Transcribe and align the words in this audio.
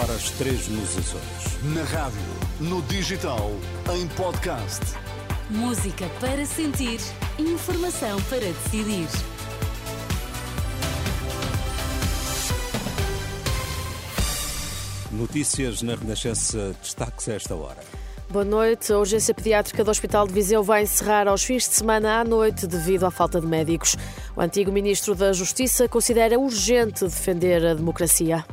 horas 0.00 0.30
3 0.30 0.68
nos 0.68 0.98
Açores. 0.98 1.62
Na 1.74 1.82
rádio, 1.84 2.20
no 2.58 2.80
digital, 2.82 3.50
em 3.94 4.06
podcast. 4.08 4.80
Música 5.50 6.08
para 6.18 6.46
sentir, 6.46 6.98
informação 7.38 8.18
para 8.22 8.40
decidir. 8.40 9.08
Notícias 15.12 15.82
na 15.82 15.96
Renascença, 15.96 16.74
destaques 16.80 17.28
a 17.28 17.34
esta 17.34 17.54
hora. 17.54 17.80
Boa 18.30 18.44
noite. 18.44 18.90
A 18.92 18.98
urgência 18.98 19.34
pediátrica 19.34 19.84
do 19.84 19.90
Hospital 19.90 20.26
de 20.26 20.32
Viseu 20.32 20.62
vai 20.62 20.84
encerrar 20.84 21.28
aos 21.28 21.44
fins 21.44 21.68
de 21.68 21.74
semana 21.74 22.20
à 22.20 22.24
noite 22.24 22.66
devido 22.66 23.04
à 23.04 23.10
falta 23.10 23.38
de 23.38 23.46
médicos. 23.46 23.96
O 24.34 24.40
antigo 24.40 24.72
ministro 24.72 25.14
da 25.14 25.32
Justiça 25.34 25.86
considera 25.88 26.38
urgente 26.38 27.04
defender 27.04 27.66
a 27.66 27.74
democracia. 27.74 28.46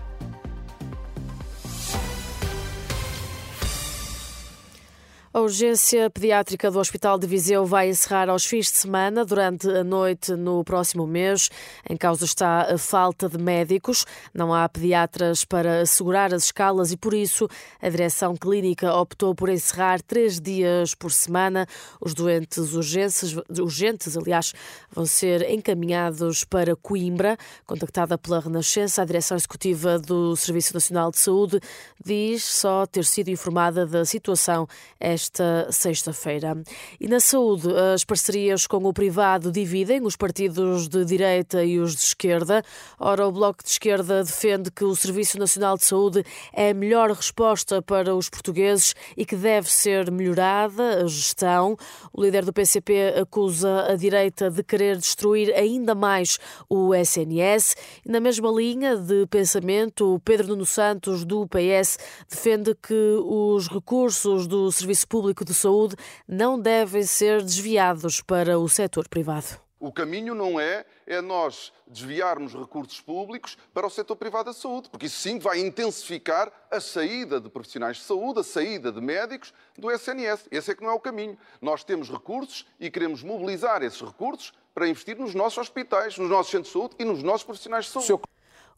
Urgência 5.48 6.10
pediátrica 6.10 6.70
do 6.70 6.78
Hospital 6.78 7.18
de 7.18 7.26
Viseu 7.26 7.66
vai 7.66 7.88
encerrar 7.88 8.30
aos 8.30 8.44
fins 8.44 8.66
de 8.66 8.80
semana, 8.80 9.24
durante 9.24 9.70
a 9.70 9.82
noite 9.82 10.34
no 10.34 10.62
próximo 10.62 11.08
mês. 11.08 11.50
Em 11.90 11.96
causa 11.96 12.26
está 12.26 12.74
a 12.74 12.78
falta 12.78 13.30
de 13.30 13.38
médicos. 13.38 14.06
Não 14.34 14.54
há 14.54 14.68
pediatras 14.68 15.46
para 15.46 15.80
assegurar 15.80 16.34
as 16.34 16.44
escalas 16.44 16.92
e, 16.92 16.98
por 16.98 17.14
isso, 17.14 17.48
a 17.82 17.88
direção 17.88 18.36
clínica 18.36 18.94
optou 18.94 19.34
por 19.34 19.48
encerrar 19.48 20.02
três 20.02 20.38
dias 20.38 20.94
por 20.94 21.14
semana. 21.14 21.66
Os 22.02 22.14
doentes 22.14 22.74
urgentes, 22.74 23.34
urgentes 23.58 24.18
aliás, 24.18 24.54
vão 24.92 25.06
ser 25.06 25.50
encaminhados 25.50 26.44
para 26.44 26.76
Coimbra. 26.76 27.38
Contactada 27.66 28.18
pela 28.18 28.42
Renascença, 28.42 29.02
a 29.02 29.06
direção 29.06 29.38
executiva 29.38 29.98
do 29.98 30.36
Serviço 30.36 30.74
Nacional 30.74 31.10
de 31.10 31.20
Saúde 31.20 31.62
diz 32.04 32.44
só 32.44 32.86
ter 32.86 33.06
sido 33.06 33.30
informada 33.30 33.86
da 33.86 34.04
situação 34.04 34.68
esta 35.00 35.37
esta 35.38 35.72
sexta-feira. 35.72 36.58
E 37.00 37.08
na 37.08 37.20
saúde, 37.20 37.68
as 37.94 38.04
parcerias 38.04 38.66
com 38.66 38.78
o 38.78 38.94
privado 38.94 39.52
dividem 39.52 40.02
os 40.02 40.16
partidos 40.16 40.88
de 40.88 41.06
direita 41.06 41.64
e 41.64 41.80
os 41.80 41.96
de 41.96 42.02
esquerda. 42.02 42.64
Ora, 43.00 43.28
o 43.28 43.32
Bloco 43.32 43.64
de 43.64 43.70
Esquerda 43.70 44.24
defende 44.24 44.72
que 44.72 44.84
o 44.84 44.96
Serviço 44.96 45.38
Nacional 45.38 45.78
de 45.78 45.86
Saúde 45.86 46.24
é 46.52 46.72
a 46.72 46.74
melhor 46.74 47.12
resposta 47.12 47.82
para 47.82 48.16
os 48.16 48.30
portugueses 48.30 48.96
e 49.16 49.26
que 49.26 49.36
deve 49.36 49.72
ser 49.72 50.10
melhorada 50.10 51.04
a 51.04 51.08
gestão. 51.08 51.78
O 52.12 52.24
líder 52.24 52.44
do 52.44 52.54
PCP 52.54 53.14
acusa 53.22 53.92
a 53.92 53.96
direita 53.96 54.50
de 54.50 54.64
querer 54.64 54.98
destruir 54.98 55.54
ainda 55.54 55.94
mais 55.94 56.40
o 56.68 56.96
SNS. 56.96 57.76
E 58.06 58.12
na 58.12 58.20
mesma 58.20 58.50
linha 58.50 58.98
de 58.98 59.28
pensamento, 59.28 60.16
o 60.16 60.20
Pedro 60.20 60.48
Nuno 60.48 60.66
Santos, 60.66 61.24
do 61.24 61.46
PS, 61.48 62.00
defende 62.28 62.74
que 62.76 63.18
os 63.24 63.68
recursos 63.68 64.48
do 64.48 64.72
Serviço 64.72 65.08
Público 65.08 65.27
público 65.28 65.44
de 65.44 65.54
saúde 65.54 65.96
não 66.26 66.58
devem 66.58 67.04
ser 67.04 67.42
desviados 67.42 68.22
para 68.22 68.58
o 68.58 68.70
setor 68.70 69.10
privado. 69.10 69.60
O 69.78 69.92
caminho 69.92 70.34
não 70.34 70.58
é, 70.58 70.86
é 71.06 71.22
nós 71.22 71.74
desviarmos 71.86 72.54
recursos 72.54 73.02
públicos 73.02 73.58
para 73.74 73.86
o 73.86 73.90
setor 73.90 74.16
privado 74.16 74.46
da 74.46 74.54
saúde, 74.54 74.90
porque 74.90 75.06
isso 75.08 75.20
sim 75.20 75.38
vai 75.38 75.60
intensificar 75.60 76.52
a 76.72 76.80
saída 76.80 77.42
de 77.42 77.50
profissionais 77.50 77.98
de 77.98 78.04
saúde, 78.04 78.40
a 78.40 78.44
saída 78.44 78.90
de 78.90 79.02
médicos 79.02 79.54
do 79.78 79.92
SNS. 79.92 80.48
Esse 80.50 80.72
é 80.72 80.76
que 80.76 80.82
não 80.82 80.92
é 80.92 80.94
o 80.94 81.00
caminho. 81.00 81.38
Nós 81.62 81.84
temos 81.84 82.10
recursos 82.10 82.66
e 82.80 82.90
queremos 82.90 83.22
mobilizar 83.22 83.84
esses 83.84 84.02
recursos 84.02 84.54
para 84.74 84.88
investir 84.88 85.18
nos 85.18 85.36
nossos 85.36 85.58
hospitais, 85.58 86.18
nos 86.18 86.30
nossos 86.30 86.52
centros 86.52 86.70
de 86.70 86.74
saúde 86.74 86.96
e 86.98 87.04
nos 87.04 87.22
nossos 87.22 87.44
profissionais 87.44 87.86
de 87.86 87.92
saúde. 87.92 88.24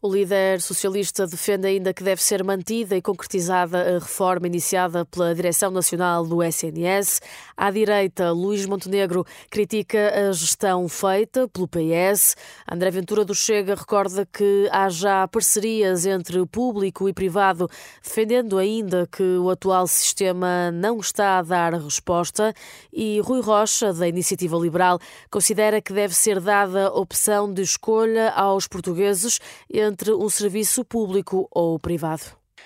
O 0.02 0.10
líder 0.10 0.62
socialista 0.62 1.26
defende 1.26 1.66
ainda 1.66 1.92
que 1.92 2.02
deve 2.02 2.22
ser 2.22 2.42
mantida 2.42 2.96
e 2.96 3.02
concretizada 3.02 3.96
a 3.96 3.98
reforma 3.98 4.46
iniciada 4.46 5.04
pela 5.04 5.34
Direção 5.34 5.70
Nacional 5.70 6.24
do 6.24 6.42
SNS. 6.42 7.20
À 7.54 7.70
direita, 7.70 8.32
Luís 8.32 8.64
Montenegro 8.64 9.26
critica 9.50 10.30
a 10.30 10.32
gestão 10.32 10.88
feita 10.88 11.46
pelo 11.48 11.68
PS. 11.68 12.34
André 12.66 12.90
Ventura 12.90 13.26
do 13.26 13.34
Chega 13.34 13.74
recorda 13.74 14.24
que 14.24 14.70
há 14.72 14.88
já 14.88 15.28
parcerias 15.28 16.06
entre 16.06 16.46
público 16.46 17.06
e 17.06 17.12
privado, 17.12 17.68
defendendo 18.02 18.56
ainda 18.56 19.06
que 19.06 19.36
o 19.36 19.50
atual 19.50 19.86
sistema 19.86 20.70
não 20.70 20.98
está 20.98 21.36
a 21.36 21.42
dar 21.42 21.74
resposta. 21.74 22.54
E 22.90 23.20
Rui 23.20 23.42
Rocha, 23.42 23.92
da 23.92 24.08
Iniciativa 24.08 24.56
Liberal, 24.56 24.98
considera 25.30 25.82
que 25.82 25.92
deve 25.92 26.14
ser 26.14 26.40
dada 26.40 26.90
opção 26.90 27.52
de 27.52 27.60
escolha 27.60 28.30
aos 28.30 28.66
portugueses 28.66 29.38
entre 29.68 29.89
um 30.18 30.28
serviço 30.28 30.84
público 30.84 31.48
ou 31.50 31.78
privado. 31.78 32.22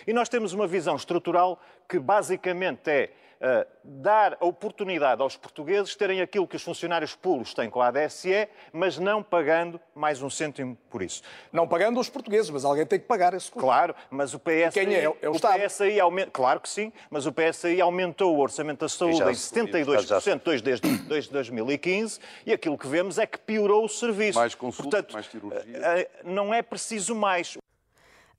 E 0.06 0.12
nós 0.12 0.28
temos 0.28 0.52
uma 0.52 0.66
visão 0.66 0.96
estrutural 0.96 1.60
que 1.88 1.98
basicamente 1.98 2.90
é 2.90 3.10
Uh, 3.40 3.66
dar 3.84 4.38
a 4.40 4.46
oportunidade 4.46 5.20
aos 5.20 5.36
portugueses 5.36 5.94
terem 5.94 6.20
aquilo 6.20 6.46
que 6.46 6.56
os 6.56 6.62
funcionários 6.62 7.14
públicos 7.14 7.52
têm 7.52 7.68
com 7.68 7.80
a 7.80 7.88
ADSE, 7.88 8.48
mas 8.72 8.98
não 8.98 9.22
pagando 9.22 9.80
mais 9.94 10.22
um 10.22 10.30
cêntimo 10.30 10.76
por 10.88 11.02
isso. 11.02 11.22
Não 11.52 11.68
pagando 11.68 12.00
os 12.00 12.08
portugueses, 12.08 12.50
mas 12.50 12.64
alguém 12.64 12.86
tem 12.86 12.98
que 12.98 13.06
pagar 13.06 13.34
esse 13.34 13.50
custo. 13.50 13.66
Claro, 13.66 13.94
mas 14.10 14.32
o 14.32 14.38
PSI... 14.38 14.70
Quem 14.72 14.94
é? 14.94 15.04
É 15.04 15.08
o, 15.28 15.32
o 15.32 15.36
Estado. 15.36 15.60
PSI 15.60 16.00
aumenta, 16.00 16.30
claro 16.30 16.60
que 16.60 16.68
sim, 16.68 16.92
mas 17.10 17.26
o 17.26 17.32
PSI 17.32 17.80
aumentou 17.80 18.36
o 18.36 18.40
orçamento 18.40 18.80
da 18.80 18.88
saúde 18.88 19.22
em 19.22 19.34
72% 19.34 20.62
desde, 20.62 20.98
desde 20.98 21.30
2015 21.30 22.20
e 22.46 22.52
aquilo 22.52 22.78
que 22.78 22.86
vemos 22.86 23.18
é 23.18 23.26
que 23.26 23.38
piorou 23.38 23.84
o 23.84 23.88
serviço. 23.88 24.38
Mais 24.38 24.54
consulta, 24.54 24.90
Portanto, 24.90 25.12
mais 25.12 25.26
cirurgia. 25.26 25.60
Uh, 25.60 26.30
não 26.30 26.52
é 26.52 26.62
preciso 26.62 27.14
mais. 27.14 27.56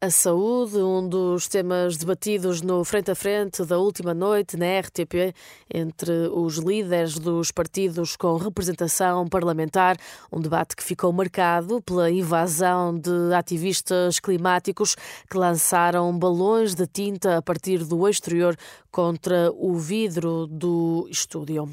A 0.01 0.09
saúde, 0.09 0.77
um 0.77 1.07
dos 1.07 1.47
temas 1.47 1.95
debatidos 1.95 2.61
no 2.61 2.83
Frente 2.83 3.11
a 3.11 3.15
Frente 3.15 3.63
da 3.63 3.77
última 3.77 4.13
noite 4.13 4.57
na 4.57 4.79
RTP, 4.79 5.33
entre 5.73 6.27
os 6.33 6.57
líderes 6.57 7.17
dos 7.17 7.49
partidos 7.49 8.17
com 8.17 8.35
representação 8.35 9.25
parlamentar, 9.25 9.95
um 10.31 10.41
debate 10.41 10.75
que 10.75 10.83
ficou 10.83 11.13
marcado 11.13 11.81
pela 11.81 12.11
invasão 12.11 12.93
de 12.93 13.33
ativistas 13.33 14.19
climáticos 14.19 14.95
que 15.29 15.37
lançaram 15.37 16.15
balões 16.19 16.75
de 16.75 16.85
tinta 16.85 17.37
a 17.37 17.41
partir 17.41 17.85
do 17.85 18.07
exterior 18.07 18.55
contra 18.95 19.51
o 19.57 19.75
vidro 19.75 20.47
do 20.47 21.05
estúdio. 21.11 21.69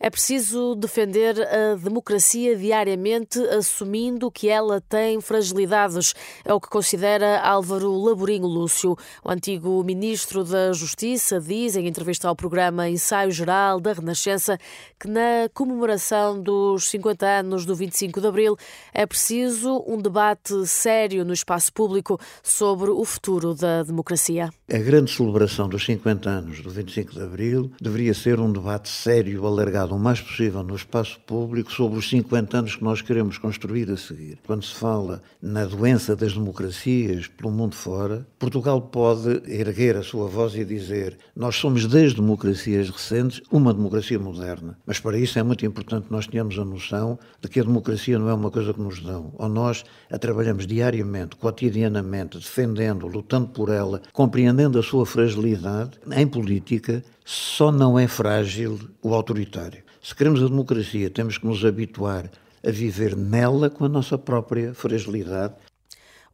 É 0.00 0.08
preciso 0.08 0.74
defender 0.74 1.36
a 1.46 1.76
democracia 1.76 2.56
diariamente, 2.56 3.38
assumindo 3.38 4.32
que 4.32 4.48
ela 4.48 4.80
tem 4.80 5.20
fragilidades. 5.20 6.14
É 6.44 6.52
o 6.52 6.58
que 6.58 6.68
considera 6.68 7.40
Álvaro 7.40 7.94
Laborinho 7.94 8.46
Lúcio. 8.46 8.96
O 9.22 9.30
antigo 9.30 9.84
ministro 9.84 10.42
da 10.42 10.72
Justiça 10.72 11.38
diz, 11.38 11.76
em 11.76 11.86
entrevista 11.86 12.26
ao 12.26 12.34
programa 12.34 12.88
Ensaio 12.88 13.30
Geral 13.30 13.78
da 13.78 13.92
Renascença, 13.92 14.58
que 14.98 15.06
na 15.06 15.48
comemoração 15.52 16.40
dos 16.40 16.88
50 16.88 17.26
anos 17.26 17.66
do 17.66 17.76
25 17.76 18.18
de 18.18 18.26
Abril 18.26 18.56
é 18.94 19.04
preciso 19.04 19.84
um 19.86 19.98
debate 19.98 20.66
sério 20.66 21.22
no 21.22 21.34
espaço 21.34 21.70
público 21.70 22.18
sobre 22.42 22.90
o 22.90 23.04
futuro 23.04 23.54
da 23.54 23.82
democracia. 23.82 24.50
A 24.72 24.78
grande 24.78 25.12
celebração 25.12 25.68
dos 25.68 25.84
50 25.84 26.30
anos 26.30 26.61
do 26.62 26.70
25 26.70 27.12
de 27.12 27.22
Abril 27.22 27.72
deveria 27.80 28.14
ser 28.14 28.38
um 28.38 28.52
debate 28.52 28.88
sério, 28.88 29.44
alargado 29.46 29.94
o 29.94 29.98
mais 29.98 30.20
possível 30.20 30.62
no 30.62 30.76
espaço 30.76 31.18
público 31.26 31.72
sobre 31.72 31.98
os 31.98 32.08
50 32.08 32.58
anos 32.58 32.76
que 32.76 32.84
nós 32.84 33.02
queremos 33.02 33.36
construir 33.38 33.90
a 33.90 33.96
seguir. 33.96 34.38
Quando 34.46 34.64
se 34.64 34.74
fala 34.74 35.22
na 35.40 35.64
doença 35.64 36.14
das 36.14 36.34
democracias 36.34 37.26
pelo 37.26 37.50
mundo 37.50 37.74
fora, 37.74 38.26
Portugal 38.38 38.80
pode 38.80 39.42
erguer 39.50 39.96
a 39.96 40.02
sua 40.02 40.28
voz 40.28 40.54
e 40.54 40.64
dizer: 40.64 41.18
Nós 41.34 41.56
somos 41.56 41.86
das 41.86 42.14
democracias 42.14 42.88
recentes 42.88 43.42
uma 43.50 43.74
democracia 43.74 44.18
moderna. 44.18 44.78
Mas 44.86 45.00
para 45.00 45.18
isso 45.18 45.38
é 45.38 45.42
muito 45.42 45.66
importante 45.66 46.06
que 46.06 46.12
nós 46.12 46.26
tenhamos 46.26 46.58
a 46.58 46.64
noção 46.64 47.18
de 47.40 47.48
que 47.48 47.60
a 47.60 47.64
democracia 47.64 48.18
não 48.18 48.28
é 48.28 48.34
uma 48.34 48.50
coisa 48.50 48.72
que 48.72 48.80
nos 48.80 49.00
dão. 49.00 49.32
Ou 49.36 49.48
nós 49.48 49.84
a 50.10 50.18
trabalhamos 50.18 50.66
diariamente, 50.66 51.36
cotidianamente, 51.36 52.38
defendendo, 52.38 53.06
lutando 53.06 53.48
por 53.48 53.68
ela, 53.68 54.00
compreendendo 54.12 54.78
a 54.78 54.82
sua 54.82 55.04
fragilidade 55.04 55.98
em 56.12 56.26
política 56.26 56.51
política 56.52 57.02
só 57.24 57.72
não 57.72 57.98
é 57.98 58.06
frágil 58.06 58.78
o 59.02 59.14
autoritário. 59.14 59.82
Se 60.02 60.14
queremos 60.14 60.42
a 60.42 60.48
democracia, 60.48 61.08
temos 61.08 61.38
que 61.38 61.46
nos 61.46 61.64
habituar 61.64 62.30
a 62.64 62.70
viver 62.70 63.16
nela 63.16 63.70
com 63.70 63.84
a 63.84 63.88
nossa 63.88 64.18
própria 64.18 64.74
fragilidade 64.74 65.54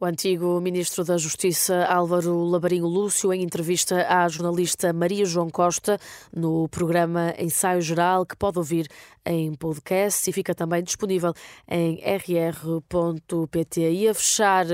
o 0.01 0.05
antigo 0.05 0.61
ministro 0.61 1.03
da 1.03 1.17
Justiça 1.17 1.85
Álvaro 1.87 2.45
Labarinho 2.45 2.87
Lúcio, 2.87 3.33
em 3.33 3.43
entrevista 3.43 4.07
à 4.09 4.29
jornalista 4.29 4.93
Maria 4.93 5.25
João 5.25 5.51
Costa, 5.51 5.99
no 6.33 6.69
programa 6.69 7.35
Ensaio 7.37 7.81
Geral, 7.83 8.25
que 8.25 8.37
pode 8.37 8.59
ouvir 8.59 8.89
em 9.27 9.53
podcast 9.55 10.31
e 10.31 10.33
fica 10.33 10.55
também 10.55 10.83
disponível 10.83 11.35
em 11.69 12.01
rr.pt. 12.01 13.81
E 13.91 14.09
a 14.09 14.15
fechar, 14.15 14.65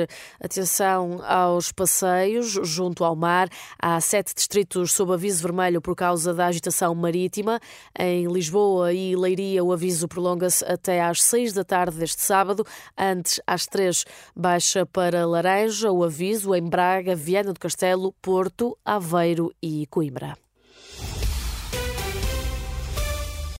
atenção 0.40 1.20
aos 1.24 1.72
passeios 1.72 2.52
junto 2.62 3.02
ao 3.02 3.16
mar. 3.16 3.48
Há 3.80 4.00
sete 4.00 4.34
distritos 4.34 4.92
sob 4.92 5.12
aviso 5.12 5.42
vermelho 5.42 5.80
por 5.80 5.96
causa 5.96 6.32
da 6.32 6.46
agitação 6.46 6.94
marítima. 6.94 7.58
Em 7.98 8.26
Lisboa 8.26 8.92
e 8.92 9.16
Leiria, 9.16 9.64
o 9.64 9.72
aviso 9.72 10.06
prolonga-se 10.06 10.64
até 10.66 11.02
às 11.02 11.22
seis 11.22 11.52
da 11.52 11.64
tarde 11.64 11.96
deste 11.96 12.22
sábado. 12.22 12.64
Antes, 12.96 13.40
às 13.46 13.66
três, 13.66 14.04
baixa 14.36 14.86
para 14.86 15.13
para 15.14 15.26
laranja 15.26 15.92
o 15.92 16.02
aviso 16.02 16.52
em 16.56 16.68
Braga, 16.68 17.14
Viana 17.14 17.52
do 17.52 17.60
Castelo, 17.60 18.12
Porto, 18.20 18.76
Aveiro 18.84 19.54
e 19.62 19.86
Coimbra. 19.86 20.43